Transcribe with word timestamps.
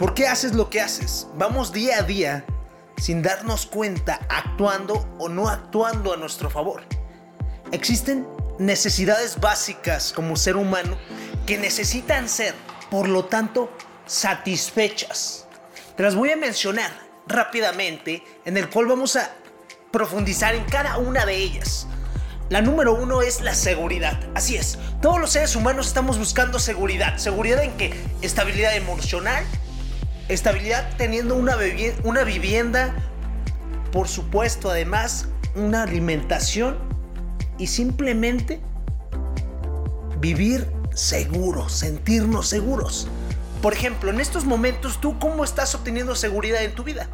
¿Por 0.00 0.14
qué 0.14 0.26
haces 0.28 0.54
lo 0.54 0.70
que 0.70 0.80
haces? 0.80 1.26
Vamos 1.34 1.74
día 1.74 1.98
a 1.98 2.02
día 2.02 2.46
sin 2.96 3.20
darnos 3.20 3.66
cuenta, 3.66 4.18
actuando 4.30 5.06
o 5.18 5.28
no 5.28 5.50
actuando 5.50 6.14
a 6.14 6.16
nuestro 6.16 6.48
favor. 6.48 6.84
Existen 7.70 8.26
necesidades 8.58 9.38
básicas 9.38 10.14
como 10.14 10.36
ser 10.36 10.56
humano 10.56 10.96
que 11.44 11.58
necesitan 11.58 12.30
ser, 12.30 12.54
por 12.90 13.10
lo 13.10 13.26
tanto, 13.26 13.70
satisfechas. 14.06 15.46
Te 15.98 16.02
las 16.02 16.14
voy 16.14 16.30
a 16.30 16.36
mencionar 16.38 16.90
rápidamente, 17.26 18.24
en 18.46 18.56
el 18.56 18.70
cual 18.70 18.86
vamos 18.86 19.16
a 19.16 19.30
profundizar 19.90 20.54
en 20.54 20.64
cada 20.64 20.96
una 20.96 21.26
de 21.26 21.36
ellas. 21.36 21.86
La 22.48 22.62
número 22.62 22.94
uno 22.94 23.20
es 23.20 23.42
la 23.42 23.54
seguridad. 23.54 24.18
Así 24.34 24.56
es, 24.56 24.78
todos 25.02 25.20
los 25.20 25.32
seres 25.32 25.56
humanos 25.56 25.88
estamos 25.88 26.16
buscando 26.16 26.58
seguridad. 26.58 27.18
Seguridad 27.18 27.62
en 27.62 27.76
que 27.76 27.92
estabilidad 28.22 28.74
emocional, 28.74 29.44
estabilidad 30.30 30.96
teniendo 30.96 31.34
una, 31.34 31.56
una 32.04 32.24
vivienda, 32.24 32.94
por 33.92 34.08
supuesto, 34.08 34.70
además, 34.70 35.26
una 35.54 35.82
alimentación 35.82 36.78
y 37.58 37.66
simplemente 37.66 38.60
vivir 40.20 40.70
seguros, 40.94 41.72
sentirnos 41.72 42.48
seguros. 42.48 43.08
Por 43.62 43.72
ejemplo, 43.74 44.10
en 44.10 44.20
estos 44.20 44.44
momentos, 44.44 45.00
¿tú 45.00 45.18
cómo 45.18 45.44
estás 45.44 45.74
obteniendo 45.74 46.14
seguridad 46.14 46.62
en 46.62 46.74
tu 46.74 46.84
vida? 46.84 47.08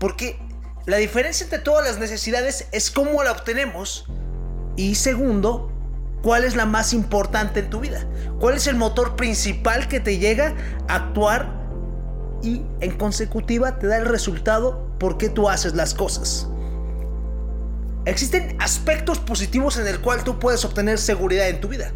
Porque 0.00 0.38
la 0.86 0.96
diferencia 0.96 1.44
entre 1.44 1.60
todas 1.60 1.86
las 1.86 1.98
necesidades 1.98 2.66
es 2.72 2.90
cómo 2.90 3.22
la 3.22 3.32
obtenemos. 3.32 4.06
Y 4.76 4.96
segundo, 4.96 5.70
¿cuál 6.22 6.44
es 6.44 6.56
la 6.56 6.66
más 6.66 6.92
importante 6.92 7.60
en 7.60 7.70
tu 7.70 7.80
vida? 7.80 8.04
¿Cuál 8.40 8.56
es 8.56 8.66
el 8.66 8.74
motor 8.74 9.14
principal 9.14 9.86
que 9.86 10.00
te 10.00 10.18
llega 10.18 10.54
a 10.88 10.96
actuar 10.96 11.61
y 12.42 12.62
en 12.80 12.96
consecutiva 12.96 13.78
te 13.78 13.86
da 13.86 13.98
el 13.98 14.06
resultado 14.06 14.88
por 14.98 15.18
qué 15.18 15.28
tú 15.28 15.48
haces 15.48 15.74
las 15.74 15.94
cosas? 15.94 16.48
Existen 18.04 18.56
aspectos 18.60 19.20
positivos 19.20 19.78
en 19.78 19.86
el 19.86 20.00
cual 20.00 20.24
tú 20.24 20.38
puedes 20.38 20.64
obtener 20.64 20.98
seguridad 20.98 21.48
en 21.48 21.60
tu 21.60 21.68
vida. 21.68 21.92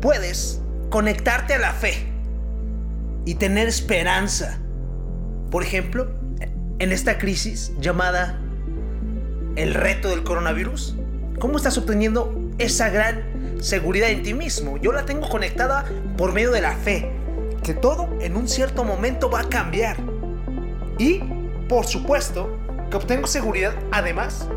Puedes 0.00 0.60
conectarte 0.90 1.54
a 1.54 1.58
la 1.58 1.72
fe 1.72 2.12
y 3.24 3.36
tener 3.36 3.68
esperanza. 3.68 4.58
Por 5.50 5.62
ejemplo, 5.62 6.10
en 6.78 6.92
esta 6.92 7.18
crisis 7.18 7.72
llamada 7.80 8.38
el 9.56 9.72
reto 9.72 10.08
del 10.08 10.24
coronavirus, 10.24 10.96
¿cómo 11.38 11.56
estás 11.56 11.78
obteniendo 11.78 12.38
esa 12.58 12.90
gran 12.90 13.22
seguridad 13.60 14.10
en 14.10 14.22
ti 14.22 14.34
mismo? 14.34 14.76
Yo 14.76 14.92
la 14.92 15.06
tengo 15.06 15.28
conectada 15.28 15.86
por 16.18 16.32
medio 16.32 16.50
de 16.50 16.60
la 16.60 16.76
fe, 16.76 17.10
que 17.62 17.74
todo 17.74 18.08
en 18.20 18.36
un 18.36 18.48
cierto 18.48 18.84
momento 18.84 19.30
va 19.30 19.40
a 19.40 19.48
cambiar. 19.48 19.96
Y, 20.98 21.20
por 21.68 21.86
supuesto, 21.86 22.58
que 22.90 22.96
obtengo 22.96 23.26
seguridad 23.26 23.74
además 23.90 24.48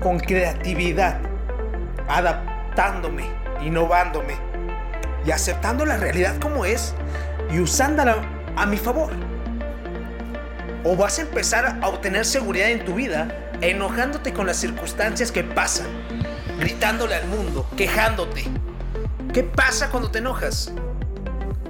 con 0.00 0.18
creatividad, 0.18 1.20
adaptándome, 2.08 3.24
innovándome 3.62 4.34
y 5.24 5.30
aceptando 5.30 5.84
la 5.84 5.96
realidad 5.96 6.38
como 6.38 6.64
es 6.64 6.94
y 7.50 7.58
usándola 7.60 8.16
a 8.56 8.66
mi 8.66 8.76
favor. 8.76 9.12
O 10.84 10.96
vas 10.96 11.18
a 11.18 11.22
empezar 11.22 11.78
a 11.82 11.88
obtener 11.88 12.24
seguridad 12.24 12.70
en 12.70 12.84
tu 12.84 12.94
vida 12.94 13.28
enojándote 13.60 14.32
con 14.32 14.46
las 14.46 14.58
circunstancias 14.58 15.32
que 15.32 15.42
pasan, 15.42 15.86
gritándole 16.60 17.16
al 17.16 17.26
mundo, 17.26 17.66
quejándote. 17.76 18.44
¿Qué 19.32 19.42
pasa 19.42 19.90
cuando 19.90 20.10
te 20.10 20.18
enojas? 20.18 20.72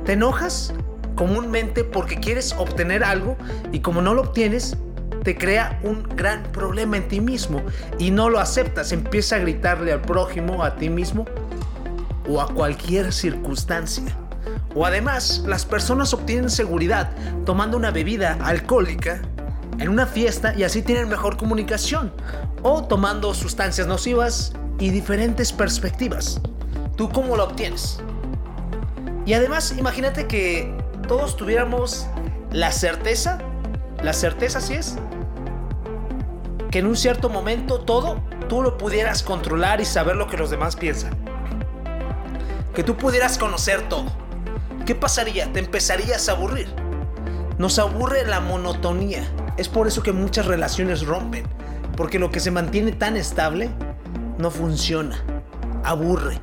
Te 0.06 0.12
enojas 0.12 0.72
comúnmente 1.16 1.82
porque 1.82 2.20
quieres 2.20 2.52
obtener 2.52 3.02
algo 3.02 3.36
y 3.72 3.80
como 3.80 4.00
no 4.02 4.14
lo 4.14 4.22
obtienes, 4.22 4.76
te 5.24 5.36
crea 5.36 5.80
un 5.82 6.04
gran 6.14 6.44
problema 6.44 6.96
en 6.96 7.08
ti 7.08 7.20
mismo 7.20 7.60
y 7.98 8.12
no 8.12 8.30
lo 8.30 8.38
aceptas. 8.38 8.92
Empieza 8.92 9.34
a 9.34 9.38
gritarle 9.40 9.92
al 9.92 10.02
prójimo, 10.02 10.62
a 10.62 10.76
ti 10.76 10.88
mismo 10.88 11.24
o 12.28 12.40
a 12.40 12.46
cualquier 12.46 13.12
circunstancia. 13.12 14.04
O 14.76 14.86
además, 14.86 15.42
las 15.44 15.66
personas 15.66 16.14
obtienen 16.14 16.50
seguridad 16.50 17.10
tomando 17.44 17.76
una 17.76 17.90
bebida 17.90 18.38
alcohólica 18.42 19.22
en 19.78 19.88
una 19.88 20.06
fiesta 20.06 20.54
y 20.54 20.62
así 20.62 20.82
tienen 20.82 21.08
mejor 21.08 21.36
comunicación. 21.36 22.12
O 22.62 22.84
tomando 22.84 23.34
sustancias 23.34 23.88
nocivas 23.88 24.52
y 24.78 24.90
diferentes 24.90 25.52
perspectivas. 25.52 26.40
¿Tú 26.96 27.08
cómo 27.08 27.36
lo 27.36 27.42
obtienes? 27.42 27.98
Y 29.26 29.34
además, 29.34 29.74
imagínate 29.76 30.28
que 30.28 30.72
todos 31.08 31.36
tuviéramos 31.36 32.06
la 32.52 32.70
certeza, 32.70 33.38
la 34.00 34.12
certeza 34.12 34.60
sí 34.60 34.74
es, 34.74 34.96
que 36.70 36.78
en 36.78 36.86
un 36.86 36.96
cierto 36.96 37.28
momento 37.28 37.80
todo 37.80 38.22
tú 38.48 38.62
lo 38.62 38.78
pudieras 38.78 39.24
controlar 39.24 39.80
y 39.80 39.84
saber 39.84 40.14
lo 40.14 40.28
que 40.28 40.36
los 40.36 40.50
demás 40.50 40.76
piensan. 40.76 41.12
Que 42.72 42.84
tú 42.84 42.96
pudieras 42.96 43.36
conocer 43.36 43.88
todo. 43.88 44.04
¿Qué 44.86 44.94
pasaría? 44.94 45.52
Te 45.52 45.58
empezarías 45.58 46.28
a 46.28 46.32
aburrir. 46.32 46.68
Nos 47.58 47.80
aburre 47.80 48.24
la 48.24 48.38
monotonía. 48.38 49.24
Es 49.56 49.68
por 49.68 49.88
eso 49.88 50.04
que 50.04 50.12
muchas 50.12 50.46
relaciones 50.46 51.04
rompen. 51.04 51.44
Porque 51.96 52.20
lo 52.20 52.30
que 52.30 52.38
se 52.38 52.52
mantiene 52.52 52.92
tan 52.92 53.16
estable 53.16 53.70
no 54.38 54.52
funciona. 54.52 55.20
Aburre. 55.82 56.38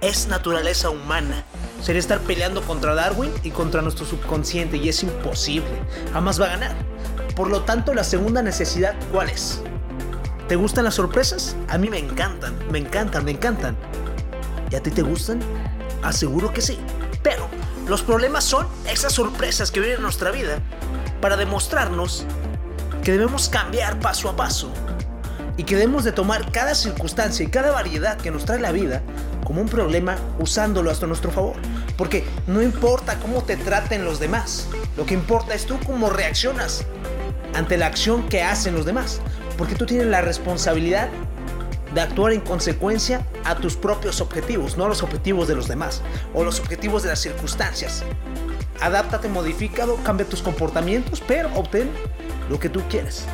Es 0.00 0.28
naturaleza 0.28 0.88
humana 0.88 1.44
sería 1.82 2.00
estar 2.00 2.20
peleando 2.20 2.62
contra 2.62 2.94
Darwin 2.94 3.32
y 3.42 3.50
contra 3.50 3.82
nuestro 3.82 4.06
subconsciente 4.06 4.76
y 4.76 4.88
es 4.88 5.02
imposible. 5.02 5.68
Jamás 6.12 6.40
va 6.40 6.46
a 6.46 6.50
ganar. 6.50 6.76
Por 7.36 7.50
lo 7.50 7.62
tanto, 7.62 7.92
la 7.92 8.04
segunda 8.04 8.42
necesidad, 8.42 8.94
¿cuál 9.10 9.28
es? 9.28 9.60
¿Te 10.48 10.56
gustan 10.56 10.84
las 10.84 10.94
sorpresas? 10.94 11.56
A 11.68 11.78
mí 11.78 11.90
me 11.90 11.98
encantan, 11.98 12.54
me 12.70 12.78
encantan, 12.78 13.24
me 13.24 13.32
encantan. 13.32 13.76
¿Y 14.70 14.76
a 14.76 14.82
ti 14.82 14.90
te 14.90 15.02
gustan? 15.02 15.40
Aseguro 16.02 16.52
que 16.52 16.60
sí. 16.60 16.78
Pero 17.22 17.48
los 17.88 18.02
problemas 18.02 18.44
son 18.44 18.66
esas 18.86 19.12
sorpresas 19.12 19.70
que 19.70 19.80
vienen 19.80 19.98
en 19.98 20.02
nuestra 20.02 20.30
vida 20.30 20.58
para 21.20 21.36
demostrarnos 21.36 22.26
que 23.02 23.12
debemos 23.12 23.48
cambiar 23.48 23.98
paso 23.98 24.28
a 24.28 24.36
paso 24.36 24.70
y 25.56 25.64
que 25.64 25.76
debemos 25.76 26.04
de 26.04 26.12
tomar 26.12 26.50
cada 26.52 26.74
circunstancia 26.74 27.44
y 27.44 27.48
cada 27.48 27.72
variedad 27.72 28.16
que 28.16 28.30
nos 28.30 28.44
trae 28.44 28.60
la 28.60 28.72
vida 28.72 29.02
como 29.44 29.60
un 29.60 29.68
problema 29.68 30.16
usándolo 30.38 30.90
hasta 30.90 31.06
nuestro 31.06 31.30
favor. 31.30 31.56
Porque 31.96 32.24
no 32.46 32.62
importa 32.62 33.18
cómo 33.20 33.42
te 33.42 33.56
traten 33.56 34.04
los 34.04 34.20
demás, 34.20 34.68
lo 34.96 35.06
que 35.06 35.14
importa 35.14 35.54
es 35.54 35.66
tú 35.66 35.78
cómo 35.86 36.10
reaccionas 36.10 36.84
ante 37.54 37.76
la 37.76 37.86
acción 37.86 38.28
que 38.28 38.42
hacen 38.42 38.74
los 38.74 38.84
demás. 38.84 39.20
Porque 39.58 39.74
tú 39.74 39.86
tienes 39.86 40.06
la 40.06 40.20
responsabilidad 40.20 41.08
de 41.94 42.00
actuar 42.00 42.32
en 42.32 42.40
consecuencia 42.40 43.26
a 43.44 43.56
tus 43.56 43.76
propios 43.76 44.20
objetivos, 44.20 44.78
no 44.78 44.86
a 44.86 44.88
los 44.88 45.02
objetivos 45.02 45.46
de 45.48 45.54
los 45.54 45.68
demás 45.68 46.02
o 46.34 46.42
los 46.42 46.58
objetivos 46.58 47.02
de 47.02 47.10
las 47.10 47.20
circunstancias. 47.20 48.02
Adáptate, 48.80 49.28
modificado, 49.28 49.96
cambia 50.02 50.26
tus 50.26 50.42
comportamientos, 50.42 51.22
pero 51.26 51.50
obtén 51.54 51.90
lo 52.48 52.58
que 52.58 52.68
tú 52.68 52.82
quieres. 52.88 53.26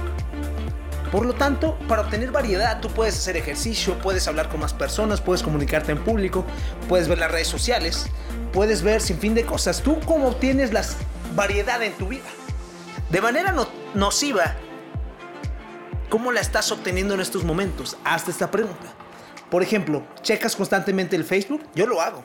Por 1.11 1.25
lo 1.25 1.35
tanto, 1.35 1.79
para 1.89 2.03
obtener 2.03 2.31
variedad, 2.31 2.81
tú 2.81 2.89
puedes 2.89 3.17
hacer 3.17 3.37
ejercicio, 3.37 3.99
puedes 3.99 4.29
hablar 4.29 4.51
con 4.51 4.61
más 4.61 4.75
personas, 4.75 5.23
puedes 5.23 5.43
comunicarte 5.43 5.93
en 5.93 6.05
público, 6.05 6.45
puedes 6.87 7.09
ver 7.09 7.19
las 7.19 7.31
redes 7.31 7.49
sociales, 7.49 8.07
puedes 8.53 8.83
ver 8.83 9.01
sin 9.01 9.19
fin 9.19 9.35
de 9.35 9.45
cosas. 9.45 9.83
¿Tú 9.83 9.99
cómo 10.05 10.29
obtienes 10.29 10.73
la 10.73 10.85
variedad 11.35 11.83
en 11.83 11.95
tu 11.95 12.09
vida? 12.09 12.27
De 13.09 13.23
manera 13.23 13.55
nociva, 13.95 14.55
¿cómo 16.11 16.31
la 16.31 16.41
estás 16.41 16.71
obteniendo 16.73 17.15
en 17.15 17.21
estos 17.21 17.43
momentos? 17.43 17.97
Hazte 18.05 18.31
esta 18.31 18.51
pregunta. 18.51 18.93
Por 19.51 19.63
ejemplo, 19.63 20.03
¿checas 20.21 20.55
constantemente 20.55 21.17
el 21.17 21.25
Facebook? 21.25 21.67
Yo 21.75 21.87
lo 21.87 22.03
hago. 22.03 22.23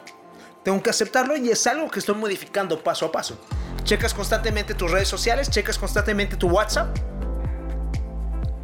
Tengo 0.63 0.83
que 0.83 0.89
aceptarlo 0.89 1.37
y 1.37 1.49
es 1.49 1.65
algo 1.67 1.89
que 1.89 1.99
estoy 1.99 2.15
modificando 2.15 2.83
paso 2.83 3.05
a 3.05 3.11
paso. 3.13 3.39
¿Checas 3.83 4.13
constantemente 4.13 4.73
tus 4.73 4.91
redes 4.91 5.07
sociales? 5.07 5.49
¿Checas 5.49 5.77
constantemente 5.77 6.35
tu 6.35 6.49
WhatsApp? 6.49 6.97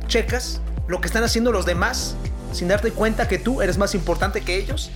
Checas 0.10 0.60
lo 0.88 1.00
que 1.00 1.08
están 1.08 1.24
haciendo 1.24 1.54
los 1.54 1.66
demás 1.66 2.16
sin 2.52 2.68
darte 2.68 2.92
cuenta 2.92 3.28
que 3.28 3.38
tú 3.38 3.62
eres 3.62 3.78
más 3.78 3.96
importante 3.96 4.42
que 4.42 4.58
ellos? 4.58 4.92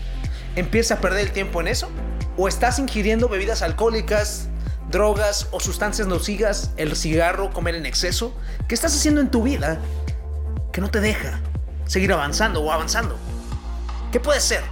¿Empiezas 0.56 0.98
a 0.98 1.02
perder 1.02 1.28
el 1.28 1.32
tiempo 1.32 1.62
en 1.62 1.68
eso? 1.68 1.88
¿O 2.36 2.48
estás 2.48 2.80
ingiriendo 2.80 3.30
bebidas 3.30 3.62
alcohólicas, 3.62 4.50
drogas 4.90 5.48
o 5.52 5.60
sustancias 5.60 6.08
nocivas, 6.08 6.72
el 6.78 6.96
cigarro, 6.96 7.52
comer 7.52 7.76
en 7.76 7.86
exceso? 7.86 8.36
¿Qué 8.68 8.76
estás 8.76 8.96
haciendo 8.96 9.22
en 9.22 9.30
tu 9.30 9.44
vida 9.44 9.80
que 10.74 10.82
no 10.82 10.90
te 10.90 11.00
deja 11.00 11.40
seguir 11.86 12.12
avanzando 12.12 12.62
o 12.62 12.72
avanzando? 12.72 13.16
¿Qué 14.12 14.20
puede 14.20 14.42
ser? 14.42 14.64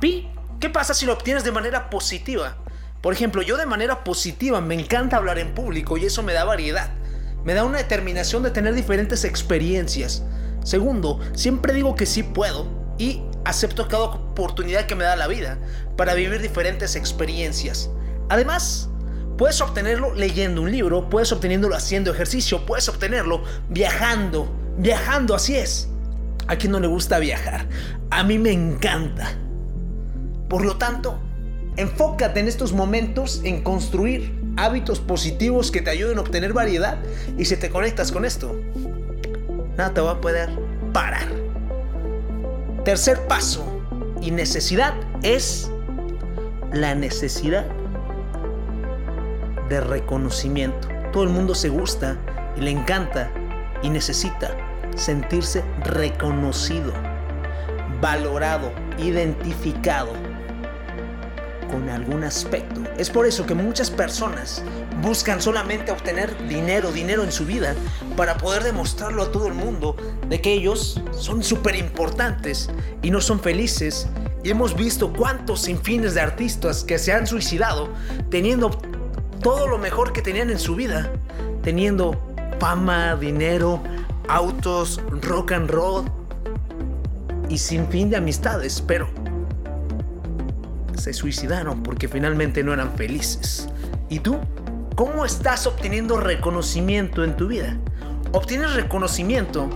Pi, 0.00 0.28
¿qué 0.60 0.68
pasa 0.70 0.92
si 0.92 1.06
lo 1.06 1.12
obtienes 1.12 1.44
de 1.44 1.52
manera 1.52 1.88
positiva? 1.88 2.56
Por 3.00 3.12
ejemplo, 3.12 3.42
yo 3.42 3.56
de 3.56 3.66
manera 3.66 4.02
positiva 4.02 4.60
me 4.60 4.74
encanta 4.74 5.16
hablar 5.16 5.38
en 5.38 5.54
público 5.54 5.96
y 5.96 6.06
eso 6.06 6.24
me 6.24 6.32
da 6.32 6.44
variedad 6.44 6.90
me 7.46 7.54
da 7.54 7.64
una 7.64 7.78
determinación 7.78 8.42
de 8.42 8.50
tener 8.50 8.74
diferentes 8.74 9.24
experiencias. 9.24 10.24
Segundo, 10.64 11.20
siempre 11.32 11.72
digo 11.72 11.94
que 11.94 12.04
sí 12.04 12.24
puedo 12.24 12.66
y 12.98 13.22
acepto 13.44 13.86
cada 13.86 14.02
oportunidad 14.02 14.86
que 14.86 14.96
me 14.96 15.04
da 15.04 15.14
la 15.14 15.28
vida 15.28 15.56
para 15.96 16.14
vivir 16.14 16.42
diferentes 16.42 16.96
experiencias. 16.96 17.88
Además, 18.30 18.90
puedes 19.38 19.60
obtenerlo 19.60 20.12
leyendo 20.12 20.60
un 20.60 20.72
libro, 20.72 21.08
puedes 21.08 21.30
obtenerlo 21.30 21.72
haciendo 21.72 22.10
ejercicio, 22.10 22.66
puedes 22.66 22.88
obtenerlo 22.88 23.44
viajando, 23.68 24.52
viajando, 24.78 25.32
así 25.36 25.54
es. 25.54 25.88
¿A 26.48 26.56
quien 26.56 26.72
no 26.72 26.80
le 26.80 26.88
gusta 26.88 27.20
viajar? 27.20 27.68
A 28.10 28.24
mí 28.24 28.40
me 28.40 28.50
encanta. 28.50 29.34
Por 30.48 30.64
lo 30.64 30.78
tanto, 30.78 31.20
enfócate 31.76 32.40
en 32.40 32.48
estos 32.48 32.72
momentos 32.72 33.40
en 33.44 33.62
construir 33.62 34.45
hábitos 34.56 35.00
positivos 35.00 35.70
que 35.70 35.82
te 35.82 35.90
ayuden 35.90 36.18
a 36.18 36.22
obtener 36.22 36.52
variedad 36.52 36.98
y 37.36 37.44
si 37.44 37.56
te 37.56 37.70
conectas 37.70 38.10
con 38.10 38.24
esto, 38.24 38.58
nada 39.76 39.92
te 39.92 40.00
va 40.00 40.12
a 40.12 40.20
poder 40.20 40.50
parar. 40.92 41.26
Tercer 42.84 43.26
paso 43.26 43.64
y 44.20 44.30
necesidad 44.30 44.94
es 45.22 45.70
la 46.72 46.94
necesidad 46.94 47.66
de 49.68 49.80
reconocimiento. 49.80 50.88
Todo 51.12 51.24
el 51.24 51.30
mundo 51.30 51.54
se 51.54 51.68
gusta 51.68 52.16
y 52.56 52.60
le 52.60 52.70
encanta 52.70 53.30
y 53.82 53.90
necesita 53.90 54.56
sentirse 54.96 55.62
reconocido, 55.84 56.92
valorado, 58.00 58.72
identificado 58.98 60.25
con 61.70 61.88
algún 61.88 62.24
aspecto. 62.24 62.82
Es 62.98 63.10
por 63.10 63.26
eso 63.26 63.46
que 63.46 63.54
muchas 63.54 63.90
personas 63.90 64.62
buscan 65.02 65.40
solamente 65.40 65.92
obtener 65.92 66.36
dinero, 66.48 66.92
dinero 66.92 67.22
en 67.24 67.32
su 67.32 67.46
vida, 67.46 67.74
para 68.16 68.36
poder 68.36 68.62
demostrarlo 68.64 69.22
a 69.22 69.32
todo 69.32 69.48
el 69.48 69.54
mundo 69.54 69.96
de 70.28 70.40
que 70.40 70.52
ellos 70.52 71.00
son 71.12 71.42
súper 71.42 71.76
importantes 71.76 72.70
y 73.02 73.10
no 73.10 73.20
son 73.20 73.40
felices. 73.40 74.08
Y 74.42 74.50
hemos 74.50 74.76
visto 74.76 75.12
cuántos 75.12 75.62
sinfines 75.62 76.14
de 76.14 76.20
artistas 76.20 76.84
que 76.84 76.98
se 76.98 77.12
han 77.12 77.26
suicidado 77.26 77.88
teniendo 78.30 78.70
todo 79.42 79.66
lo 79.66 79.78
mejor 79.78 80.12
que 80.12 80.22
tenían 80.22 80.50
en 80.50 80.58
su 80.58 80.74
vida, 80.74 81.10
teniendo 81.62 82.20
fama, 82.58 83.16
dinero, 83.16 83.82
autos, 84.28 85.00
rock 85.22 85.52
and 85.52 85.70
roll 85.70 86.04
y 87.48 87.58
sin 87.58 87.86
fin 87.88 88.10
de 88.10 88.16
amistades, 88.16 88.82
pero 88.86 89.08
se 91.06 91.12
suicidaron 91.12 91.84
porque 91.84 92.08
finalmente 92.08 92.64
no 92.64 92.72
eran 92.72 92.92
felices. 92.96 93.68
¿Y 94.08 94.18
tú? 94.18 94.40
¿Cómo 94.96 95.24
estás 95.24 95.64
obteniendo 95.68 96.18
reconocimiento 96.18 97.22
en 97.22 97.36
tu 97.36 97.46
vida? 97.46 97.76
¿Obtienes 98.32 98.74
reconocimiento 98.74 99.70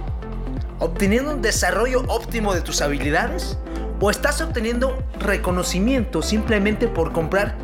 obteniendo 0.81 1.35
un 1.35 1.41
desarrollo 1.41 2.03
óptimo 2.09 2.53
de 2.53 2.63
tus 2.63 2.83
habilidades? 2.83 3.57
¿O 4.01 4.11
estás 4.11 4.41
obteniendo 4.41 5.05
reconocimiento 5.21 6.21
simplemente 6.21 6.89
por 6.89 7.13
comprar 7.13 7.57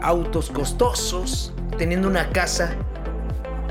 autos 0.00 0.48
costosos, 0.48 1.52
teniendo 1.76 2.08
una 2.08 2.30
casa 2.30 2.74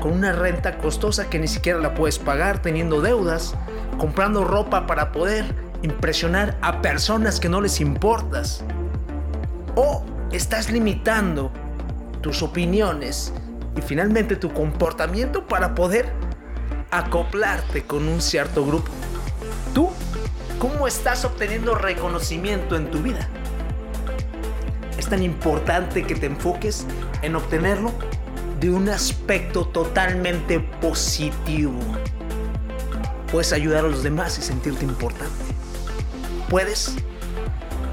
con 0.00 0.12
una 0.12 0.32
renta 0.32 0.78
costosa 0.78 1.28
que 1.28 1.40
ni 1.40 1.48
siquiera 1.48 1.80
la 1.80 1.94
puedes 1.94 2.20
pagar, 2.20 2.62
teniendo 2.62 3.00
deudas, 3.00 3.56
comprando 3.98 4.44
ropa 4.44 4.86
para 4.86 5.10
poder 5.10 5.44
impresionar 5.82 6.56
a 6.62 6.80
personas 6.82 7.40
que 7.40 7.48
no 7.48 7.60
les 7.60 7.80
importas? 7.80 8.64
¿O 10.52 10.54
estás 10.54 10.70
limitando 10.70 11.50
tus 12.20 12.42
opiniones 12.42 13.32
y 13.74 13.80
finalmente 13.80 14.36
tu 14.36 14.52
comportamiento 14.52 15.46
para 15.46 15.74
poder 15.74 16.12
acoplarte 16.90 17.84
con 17.84 18.06
un 18.06 18.20
cierto 18.20 18.62
grupo? 18.66 18.90
¿Tú 19.72 19.88
cómo 20.58 20.86
estás 20.86 21.24
obteniendo 21.24 21.74
reconocimiento 21.74 22.76
en 22.76 22.90
tu 22.90 22.98
vida? 22.98 23.26
Es 24.98 25.08
tan 25.08 25.22
importante 25.22 26.02
que 26.02 26.16
te 26.16 26.26
enfoques 26.26 26.84
en 27.22 27.34
obtenerlo 27.34 27.90
de 28.60 28.68
un 28.68 28.90
aspecto 28.90 29.64
totalmente 29.68 30.60
positivo. 30.60 31.80
Puedes 33.30 33.54
ayudar 33.54 33.86
a 33.86 33.88
los 33.88 34.02
demás 34.02 34.36
y 34.38 34.42
sentirte 34.42 34.84
importante. 34.84 35.32
Puedes 36.50 36.94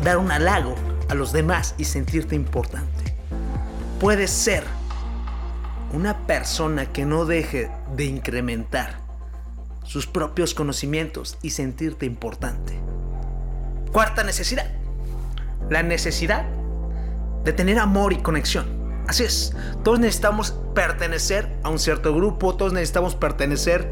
dar 0.04 0.18
un 0.18 0.30
halago 0.30 0.76
a 1.10 1.16
los 1.16 1.34
demás 1.34 1.76
y 1.78 1.86
sentirte 1.86 2.36
importante. 2.36 3.16
Puedes 4.00 4.32
ser 4.32 4.64
una 5.92 6.26
persona 6.28 6.86
que 6.86 7.06
no 7.06 7.26
deje 7.26 7.72
de 7.96 8.06
incrementar 8.06 9.00
sus 9.84 10.06
propios 10.06 10.54
conocimientos 10.54 11.38
y 11.42 11.50
sentirte 11.50 12.06
importante. 12.06 12.80
Cuarta 13.92 14.24
necesidad. 14.24 14.68
La 15.70 15.84
necesidad 15.84 16.46
de 17.44 17.54
tener 17.54 17.80
amor 17.80 18.14
y 18.14 18.18
conexión. 18.18 18.68
Así 19.08 19.24
es, 19.24 19.56
todos 19.84 20.00
necesitamos 20.00 20.54
pertenecer 20.76 21.50
a 21.64 21.70
un 21.70 21.80
cierto 21.80 22.14
grupo, 22.14 22.56
todos 22.56 22.74
necesitamos 22.74 23.16
pertenecer 23.16 23.92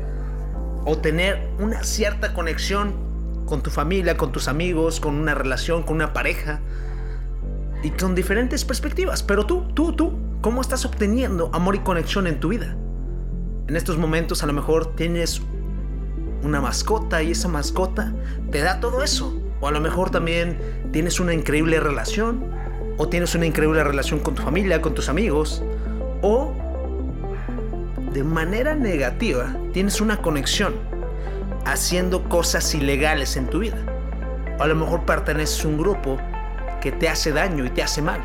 o 0.86 1.00
tener 1.00 1.50
una 1.58 1.84
cierta 1.84 2.36
conexión 2.36 2.94
con 3.48 3.64
tu 3.64 3.72
familia, 3.72 4.16
con 4.16 4.32
tus 4.32 4.48
amigos, 4.48 5.00
con 5.00 5.16
una 5.16 5.34
relación, 5.34 5.82
con 5.82 5.96
una 5.96 6.14
pareja, 6.14 6.60
y 7.84 7.92
con 7.92 8.16
diferentes 8.16 8.66
perspectivas. 8.66 9.24
Pero 9.24 9.46
tú, 9.46 9.64
tú, 9.74 9.94
tú, 9.94 10.14
¿cómo 10.42 10.62
estás 10.62 10.86
obteniendo 10.86 11.50
amor 11.54 11.76
y 11.76 11.80
conexión 11.80 12.28
en 12.28 12.40
tu 12.40 12.50
vida? 12.50 12.76
En 13.68 13.76
estos 13.76 13.98
momentos 13.98 14.44
a 14.44 14.48
lo 14.48 14.54
mejor 14.54 14.96
tienes 14.96 15.42
una 16.44 16.62
mascota 16.62 17.22
y 17.22 17.32
esa 17.32 17.48
mascota 17.48 18.14
te 18.52 18.62
da 18.62 18.80
todo 18.80 19.04
eso. 19.04 19.42
O 19.60 19.68
a 19.68 19.72
lo 19.72 19.82
mejor 19.82 20.10
también 20.10 20.58
tienes 20.92 21.20
una 21.20 21.34
increíble 21.34 21.80
relación. 21.80 22.52
O 22.98 23.08
tienes 23.10 23.36
una 23.36 23.46
increíble 23.46 23.84
relación 23.84 24.20
con 24.20 24.36
tu 24.36 24.42
familia, 24.42 24.82
con 24.82 24.94
tus 24.94 25.10
amigos. 25.10 25.64
O 26.22 26.54
de 28.14 28.24
manera 28.24 28.76
negativa 28.76 29.56
tienes 29.74 30.02
una 30.02 30.18
conexión 30.22 30.76
haciendo 31.66 32.28
cosas 32.30 32.74
ilegales 32.74 33.36
en 33.36 33.48
tu 33.48 33.60
vida. 33.60 33.78
O 34.60 34.64
a 34.64 34.68
lo 34.68 34.76
mejor 34.76 35.06
perteneces 35.06 35.66
a 35.66 35.68
un 35.68 35.78
grupo 35.78 36.18
que 36.88 36.94
te 36.94 37.10
hace 37.10 37.34
daño 37.34 37.66
y 37.66 37.70
te 37.70 37.84
hace 37.84 38.02
mal. 38.02 38.22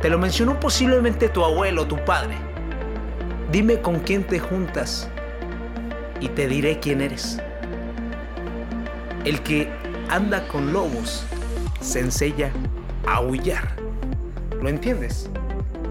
Te 0.00 0.08
lo 0.08 0.16
mencionó 0.16 0.60
posiblemente 0.60 1.28
tu 1.28 1.44
abuelo 1.44 1.88
tu 1.88 1.96
padre. 2.04 2.36
Dime 3.50 3.80
con 3.80 3.98
quién 3.98 4.22
te 4.22 4.38
juntas 4.38 5.10
y 6.20 6.28
te 6.28 6.46
diré 6.46 6.78
quién 6.78 7.00
eres. 7.00 7.40
El 9.24 9.42
que 9.42 9.68
anda 10.08 10.46
con 10.46 10.72
lobos 10.72 11.26
se 11.80 11.98
enseña 11.98 12.52
a 13.08 13.16
aullar. 13.16 13.74
¿Lo 14.62 14.68
entiendes? 14.68 15.28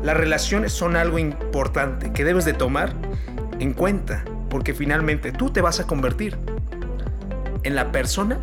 Las 0.01 0.15
relaciones 0.15 0.71
son 0.71 0.95
algo 0.95 1.19
importante 1.19 2.13
que 2.13 2.23
debes 2.23 2.45
de 2.45 2.53
tomar 2.53 2.93
en 3.59 3.73
cuenta 3.73 4.23
porque 4.49 4.73
finalmente 4.73 5.33
tú 5.33 5.49
te 5.49 5.59
vas 5.59 5.81
a 5.81 5.85
convertir 5.85 6.37
en 7.63 7.75
la 7.75 7.91
persona 7.91 8.39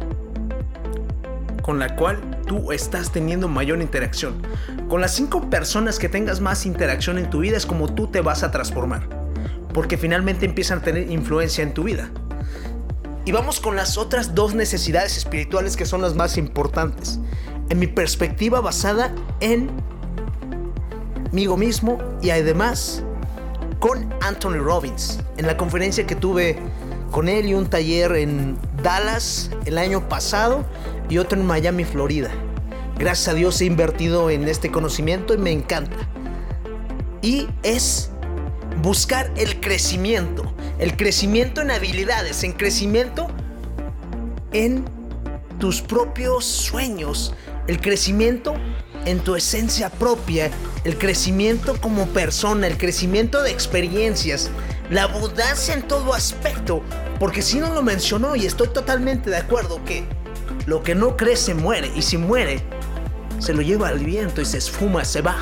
con 1.67 1.81
la 1.81 1.97
cual 1.97 2.21
tú 2.47 2.71
estás 2.71 3.11
teniendo 3.11 3.49
mayor 3.49 3.83
interacción. 3.83 4.41
Con 4.89 5.01
las 5.01 5.13
cinco 5.13 5.51
personas 5.51 5.99
que 5.99 6.09
tengas 6.09 6.41
más 6.41 6.65
interacción 6.65 7.19
en 7.19 7.29
tu 7.29 7.41
vida 7.41 7.57
es 7.57 7.67
como 7.67 7.93
tú 7.93 8.07
te 8.07 8.21
vas 8.21 8.45
a 8.45 8.53
transformar. 8.53 9.09
Porque 9.75 9.99
finalmente 9.99 10.47
empiezan 10.47 10.79
a 10.79 10.83
tener 10.83 11.11
influencia 11.11 11.65
en 11.65 11.75
tu 11.75 11.83
vida. 11.83 12.09
Y 13.25 13.33
vamos 13.33 13.59
con 13.59 13.75
las 13.75 13.99
otras 13.99 14.33
dos 14.33 14.55
necesidades 14.55 15.17
espirituales 15.17 15.77
que 15.77 15.87
son 15.87 16.03
las 16.03 16.15
más 16.15 16.39
importantes. 16.39 17.19
En 17.69 17.81
mi 17.81 17.89
perspectiva 17.89 18.61
basada 18.61 19.13
en 19.41 19.69
mí 21.33 21.49
mismo 21.49 21.99
y 22.23 22.31
además 22.31 23.03
con 23.81 24.15
Anthony 24.23 24.59
Robbins. 24.63 25.19
En 25.37 25.49
la 25.49 25.57
conferencia 25.57 26.07
que 26.07 26.15
tuve 26.15 26.57
con 27.11 27.29
él 27.29 27.47
y 27.47 27.55
un 27.55 27.67
taller 27.67 28.13
en 28.13 28.57
Dallas 28.85 29.51
el 29.65 29.79
año 29.79 30.09
pasado 30.09 30.65
y 31.09 31.19
otro 31.19 31.41
en 31.41 31.47
Miami, 31.47 31.85
Florida. 31.85 32.31
Gracias 32.99 33.29
a 33.29 33.35
Dios 33.35 33.61
he 33.61 33.67
invertido 33.67 34.31
en 34.31 34.49
este 34.49 34.71
conocimiento 34.71 35.35
y 35.35 35.39
me 35.39 35.53
encanta. 35.53 35.97
Y 37.23 37.49
es 37.63 38.11
buscar 38.83 39.31
el 39.37 39.61
crecimiento, 39.61 40.55
el 40.79 40.97
crecimiento 40.97 41.61
en 41.61 41.71
habilidades, 41.71 42.43
en 42.45 42.53
crecimiento 42.53 43.29
en 44.53 44.85
tus 45.59 45.83
propios 45.83 46.45
sueños, 46.45 47.35
el 47.67 47.81
crecimiento 47.81 48.55
en 49.05 49.21
tu 49.21 49.37
esencia 49.37 49.91
propia, 49.91 50.51
el 50.85 50.99
crecimiento 50.99 51.81
como 51.81 52.07
persona, 52.07 52.67
el 52.67 52.77
crecimiento 52.77 53.43
de 53.43 53.51
experiencias, 53.51 54.51
la 54.91 55.05
abundancia 55.05 55.75
en 55.75 55.83
todo 55.83 56.15
aspecto, 56.15 56.83
porque 57.19 57.43
si 57.43 57.59
no 57.59 57.73
lo 57.73 57.83
mencionó 57.83 58.37
y 58.37 58.47
estoy 58.47 58.69
totalmente 58.69 59.31
de 59.31 59.37
acuerdo 59.37 59.85
que 59.85 60.05
lo 60.67 60.83
que 60.83 60.95
no 60.95 61.17
crece 61.17 61.55
muere 61.55 61.91
y 61.95 62.03
si 62.03 62.19
muere, 62.19 62.63
se 63.39 63.55
lo 63.55 63.63
lleva 63.63 63.89
al 63.89 64.01
viento 64.01 64.41
y 64.41 64.45
se 64.45 64.59
esfuma, 64.59 65.05
se 65.05 65.23
va. 65.23 65.37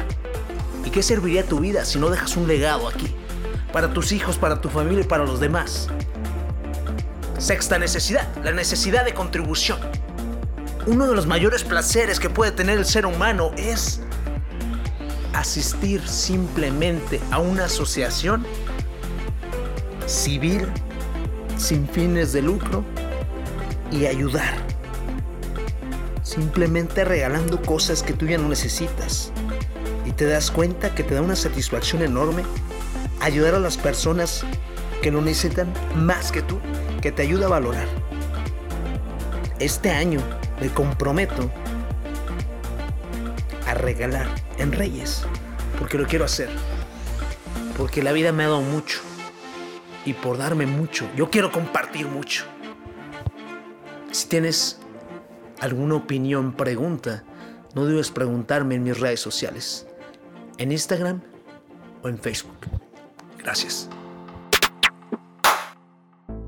¿Y 0.84 0.90
qué 0.90 1.02
serviría 1.02 1.46
tu 1.46 1.60
vida 1.60 1.84
si 1.84 1.98
no 1.98 2.10
dejas 2.10 2.36
un 2.36 2.46
legado 2.46 2.88
aquí? 2.88 3.14
Para 3.72 3.92
tus 3.92 4.12
hijos, 4.12 4.36
para 4.36 4.60
tu 4.60 4.68
familia 4.68 5.00
y 5.00 5.08
para 5.08 5.24
los 5.24 5.40
demás. 5.40 5.88
Sexta 7.38 7.78
necesidad, 7.78 8.28
la 8.44 8.52
necesidad 8.52 9.04
de 9.04 9.14
contribución. 9.14 9.78
Uno 10.86 11.06
de 11.06 11.14
los 11.14 11.26
mayores 11.26 11.64
placeres 11.64 12.20
que 12.20 12.28
puede 12.28 12.52
tener 12.52 12.78
el 12.78 12.84
ser 12.84 13.06
humano 13.06 13.52
es 13.56 14.02
asistir 15.32 16.06
simplemente 16.06 17.20
a 17.30 17.38
una 17.38 17.64
asociación 17.64 18.46
civil 20.06 20.68
sin 21.56 21.88
fines 21.88 22.32
de 22.34 22.42
lucro 22.42 22.84
y 23.90 24.04
ayudar. 24.04 24.73
Simplemente 26.24 27.04
regalando 27.04 27.62
cosas 27.62 28.02
que 28.02 28.14
tú 28.14 28.26
ya 28.26 28.38
no 28.38 28.48
necesitas. 28.48 29.30
Y 30.04 30.10
te 30.10 30.24
das 30.24 30.50
cuenta 30.50 30.94
que 30.94 31.04
te 31.04 31.14
da 31.14 31.22
una 31.22 31.36
satisfacción 31.36 32.02
enorme 32.02 32.42
ayudar 33.20 33.54
a 33.54 33.60
las 33.60 33.76
personas 33.76 34.44
que 35.02 35.10
lo 35.10 35.20
necesitan 35.20 35.72
más 35.94 36.32
que 36.32 36.42
tú, 36.42 36.58
que 37.02 37.12
te 37.12 37.22
ayuda 37.22 37.46
a 37.46 37.50
valorar. 37.50 37.86
Este 39.58 39.90
año 39.90 40.20
me 40.60 40.68
comprometo 40.70 41.50
a 43.66 43.74
regalar 43.74 44.26
en 44.58 44.72
Reyes, 44.72 45.24
porque 45.78 45.98
lo 45.98 46.06
quiero 46.06 46.24
hacer, 46.24 46.48
porque 47.76 48.02
la 48.02 48.12
vida 48.12 48.32
me 48.32 48.44
ha 48.44 48.48
dado 48.48 48.62
mucho 48.62 49.00
y 50.06 50.14
por 50.14 50.38
darme 50.38 50.66
mucho, 50.66 51.06
yo 51.16 51.30
quiero 51.30 51.52
compartir 51.52 52.06
mucho. 52.06 52.44
Si 54.10 54.28
tienes 54.28 54.78
alguna 55.60 55.96
opinión, 55.96 56.52
pregunta, 56.52 57.24
no 57.74 57.84
debes 57.86 58.10
preguntarme 58.10 58.76
en 58.76 58.84
mis 58.84 58.98
redes 58.98 59.20
sociales, 59.20 59.86
en 60.58 60.72
Instagram 60.72 61.22
o 62.02 62.08
en 62.08 62.18
Facebook. 62.18 62.56
Gracias. 63.38 63.88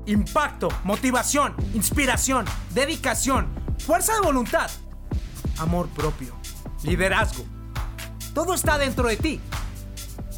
Impacto, 0.05 0.69
motivación, 0.83 1.53
inspiración, 1.73 2.45
dedicación, 2.73 3.49
fuerza 3.77 4.13
de 4.13 4.21
voluntad, 4.21 4.69
amor 5.57 5.89
propio, 5.89 6.33
liderazgo. 6.83 7.43
Todo 8.33 8.53
está 8.53 8.77
dentro 8.77 9.07
de 9.07 9.17
ti. 9.17 9.41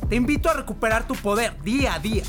Te 0.07 0.15
invito 0.15 0.49
a 0.49 0.53
recuperar 0.53 1.05
tu 1.05 1.13
poder 1.15 1.61
día 1.61 1.93
a 1.93 1.99
día. 1.99 2.23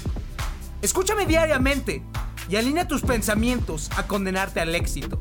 Escúchame 0.83 1.25
diariamente 1.25 2.03
y 2.49 2.57
alinea 2.57 2.87
tus 2.87 3.03
pensamientos 3.03 3.91
a 3.97 4.07
condenarte 4.07 4.61
al 4.61 4.75
éxito. 4.75 5.21